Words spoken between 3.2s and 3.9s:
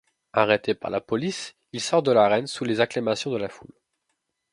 de la foule.